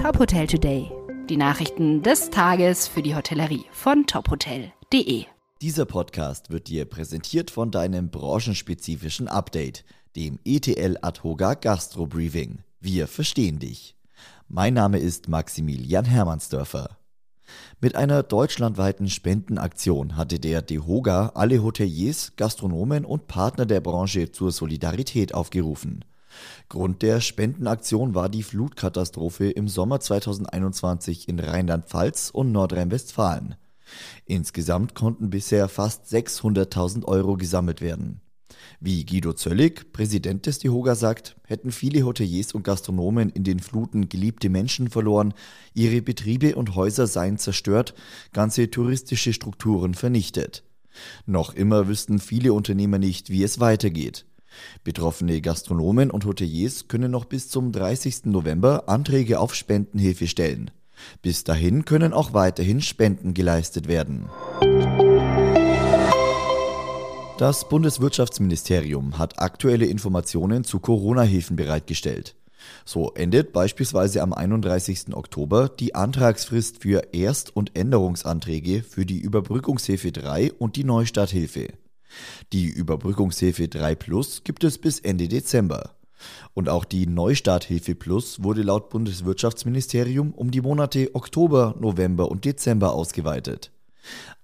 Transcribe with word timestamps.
Top 0.00 0.18
Hotel 0.18 0.46
Today. 0.46 0.90
Die 1.28 1.36
Nachrichten 1.36 2.02
des 2.02 2.30
Tages 2.30 2.88
für 2.88 3.02
die 3.02 3.14
Hotellerie 3.14 3.66
von 3.70 4.06
tophotel.de. 4.06 5.26
Dieser 5.60 5.84
Podcast 5.84 6.48
wird 6.48 6.68
dir 6.68 6.86
präsentiert 6.86 7.50
von 7.50 7.70
deinem 7.70 8.08
branchenspezifischen 8.08 9.28
Update, 9.28 9.84
dem 10.16 10.38
ETL 10.46 10.96
Adhoga 11.02 11.52
Gastro 11.52 12.06
Briefing. 12.06 12.60
Wir 12.80 13.08
verstehen 13.08 13.58
dich. 13.58 13.94
Mein 14.48 14.72
Name 14.72 14.98
ist 14.98 15.28
Maximilian 15.28 16.06
Hermannsdörfer. 16.06 16.96
Mit 17.82 17.94
einer 17.94 18.22
deutschlandweiten 18.22 19.10
Spendenaktion 19.10 20.16
hatte 20.16 20.40
der 20.40 20.62
DEHOGA 20.62 21.32
alle 21.34 21.62
Hoteliers, 21.62 22.32
Gastronomen 22.36 23.04
und 23.04 23.26
Partner 23.26 23.66
der 23.66 23.82
Branche 23.82 24.32
zur 24.32 24.50
Solidarität 24.50 25.34
aufgerufen. 25.34 26.06
Grund 26.68 27.02
der 27.02 27.20
Spendenaktion 27.20 28.14
war 28.14 28.28
die 28.28 28.42
Flutkatastrophe 28.42 29.50
im 29.50 29.68
Sommer 29.68 30.00
2021 30.00 31.28
in 31.28 31.40
Rheinland-Pfalz 31.40 32.30
und 32.30 32.52
Nordrhein-Westfalen. 32.52 33.56
Insgesamt 34.24 34.94
konnten 34.94 35.30
bisher 35.30 35.68
fast 35.68 36.12
600.000 36.12 37.04
Euro 37.04 37.36
gesammelt 37.36 37.80
werden. 37.80 38.20
Wie 38.80 39.04
Guido 39.04 39.32
Zöllig, 39.32 39.92
Präsident 39.92 40.46
des 40.46 40.58
DEHOGA, 40.58 40.94
sagt, 40.94 41.36
hätten 41.46 41.70
viele 41.70 42.04
Hoteliers 42.04 42.52
und 42.52 42.62
Gastronomen 42.62 43.28
in 43.30 43.44
den 43.44 43.60
Fluten 43.60 44.08
geliebte 44.08 44.48
Menschen 44.48 44.88
verloren, 44.88 45.34
ihre 45.74 46.02
Betriebe 46.02 46.56
und 46.56 46.74
Häuser 46.74 47.06
seien 47.06 47.38
zerstört, 47.38 47.94
ganze 48.32 48.70
touristische 48.70 49.32
Strukturen 49.32 49.94
vernichtet. 49.94 50.64
Noch 51.26 51.54
immer 51.54 51.88
wüssten 51.88 52.18
viele 52.18 52.52
Unternehmer 52.52 52.98
nicht, 52.98 53.30
wie 53.30 53.42
es 53.42 53.60
weitergeht. 53.60 54.26
Betroffene 54.84 55.40
Gastronomen 55.40 56.10
und 56.10 56.24
Hoteliers 56.24 56.88
können 56.88 57.10
noch 57.10 57.24
bis 57.24 57.48
zum 57.48 57.72
30. 57.72 58.26
November 58.26 58.88
Anträge 58.88 59.40
auf 59.40 59.54
Spendenhilfe 59.54 60.26
stellen. 60.26 60.70
Bis 61.22 61.44
dahin 61.44 61.84
können 61.84 62.12
auch 62.12 62.34
weiterhin 62.34 62.80
Spenden 62.80 63.34
geleistet 63.34 63.88
werden. 63.88 64.28
Das 67.38 67.68
Bundeswirtschaftsministerium 67.70 69.16
hat 69.16 69.40
aktuelle 69.40 69.86
Informationen 69.86 70.62
zu 70.62 70.78
Corona-Hilfen 70.78 71.56
bereitgestellt. 71.56 72.36
So 72.84 73.12
endet 73.14 73.54
beispielsweise 73.54 74.20
am 74.20 74.34
31. 74.34 75.14
Oktober 75.14 75.70
die 75.70 75.94
Antragsfrist 75.94 76.82
für 76.82 77.08
Erst- 77.12 77.56
und 77.56 77.76
Änderungsanträge 77.76 78.82
für 78.82 79.06
die 79.06 79.20
Überbrückungshilfe 79.20 80.12
3 80.12 80.52
und 80.52 80.76
die 80.76 80.84
Neustarthilfe. 80.84 81.68
Die 82.52 82.66
Überbrückungshilfe 82.66 83.68
3 83.68 83.94
Plus 83.94 84.42
gibt 84.44 84.64
es 84.64 84.78
bis 84.78 84.98
Ende 85.00 85.28
Dezember. 85.28 85.94
Und 86.54 86.68
auch 86.68 86.84
die 86.84 87.06
Neustarthilfe 87.06 87.94
Plus 87.94 88.42
wurde 88.42 88.62
laut 88.62 88.90
Bundeswirtschaftsministerium 88.90 90.32
um 90.32 90.50
die 90.50 90.60
Monate 90.60 91.14
Oktober, 91.14 91.74
November 91.80 92.30
und 92.30 92.44
Dezember 92.44 92.92
ausgeweitet. 92.92 93.70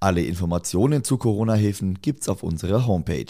Alle 0.00 0.22
Informationen 0.22 1.04
zu 1.04 1.16
Corona-Hilfen 1.18 1.98
gibt's 2.02 2.28
auf 2.28 2.42
unserer 2.42 2.86
Homepage. 2.86 3.26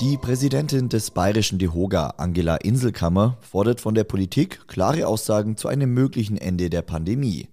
Die 0.00 0.18
Präsidentin 0.18 0.88
des 0.90 1.10
bayerischen 1.10 1.58
DEHOGA, 1.58 2.14
Angela 2.18 2.56
Inselkammer, 2.56 3.38
fordert 3.40 3.80
von 3.80 3.94
der 3.94 4.04
Politik 4.04 4.68
klare 4.68 5.06
Aussagen 5.06 5.56
zu 5.56 5.68
einem 5.68 5.94
möglichen 5.94 6.36
Ende 6.36 6.68
der 6.68 6.82
Pandemie. 6.82 7.48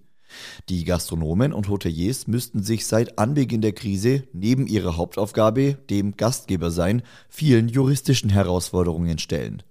Die 0.68 0.84
Gastronomen 0.84 1.52
und 1.52 1.68
Hoteliers 1.68 2.26
müssten 2.26 2.62
sich 2.62 2.86
seit 2.86 3.18
Anbeginn 3.18 3.60
der 3.60 3.72
Krise 3.72 4.24
neben 4.32 4.66
ihrer 4.66 4.96
Hauptaufgabe, 4.96 5.74
dem 5.90 6.16
Gastgebersein, 6.16 7.02
vielen 7.28 7.68
juristischen 7.68 8.30
Herausforderungen 8.30 9.18
stellen. 9.18 9.62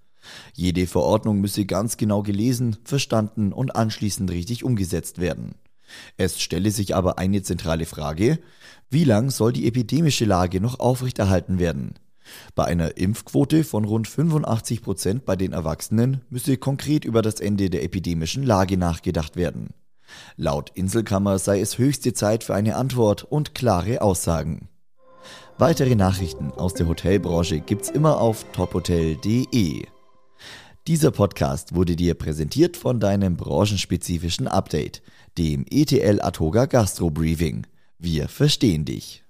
Jede 0.54 0.88
Verordnung 0.88 1.42
müsse 1.42 1.66
ganz 1.66 1.98
genau 1.98 2.24
gelesen, 2.24 2.78
verstanden 2.84 3.52
und 3.52 3.76
anschließend 3.76 4.32
richtig 4.32 4.64
umgesetzt 4.64 5.20
werden. 5.20 5.56
Es 6.18 6.42
stelle 6.42 6.72
sich 6.72 6.96
aber 6.96 7.18
eine 7.18 7.44
zentrale 7.44 7.86
Frage, 7.86 8.40
wie 8.90 9.04
lang 9.04 9.30
soll 9.30 9.54
die 9.54 9.68
epidemische 9.68 10.26
Lage 10.26 10.62
noch 10.62 10.80
aufrechterhalten 10.80 11.60
werden? 11.60 11.96
Bei 12.56 12.66
einer 12.66 12.98
Impfquote 12.98 13.64
von 13.64 13.84
rund 13.84 14.08
85 14.08 14.82
Prozent 14.82 15.26
bei 15.26 15.36
den 15.36 15.52
Erwachsenen 15.52 16.22
müsse 16.30 16.58
konkret 16.58 17.04
über 17.06 17.22
das 17.22 17.40
Ende 17.40 17.70
der 17.70 17.84
epidemischen 17.84 18.44
Lage 18.44 18.78
nachgedacht 18.78 19.36
werden. 19.36 19.74
Laut 20.36 20.72
Inselkammer 20.74 21.40
sei 21.40 21.60
es 21.60 21.78
höchste 21.78 22.14
Zeit 22.14 22.44
für 22.44 22.56
eine 22.56 22.76
Antwort 22.76 23.24
und 23.24 23.54
klare 23.54 24.02
Aussagen. 24.02 24.70
Weitere 25.58 25.96
Nachrichten 25.96 26.52
aus 26.52 26.74
der 26.74 26.88
Hotelbranche 26.88 27.60
gibt's 27.60 27.90
immer 27.90 28.20
auf 28.20 28.44
tophotel.de. 28.54 29.86
Dieser 30.88 31.12
Podcast 31.12 31.76
wurde 31.76 31.96
dir 31.96 32.16
präsentiert 32.16 32.76
von 32.76 33.00
deinem 33.00 33.38
branchenspezifischen 33.38 34.48
Update, 34.48 35.02
dem 35.38 35.66
ETL 35.70 36.20
Atoga 36.22 36.66
Gastro 36.66 37.10
Briefing. 37.10 37.68
Wir 38.00 38.28
verstehen 38.28 38.84
dich. 38.84 39.22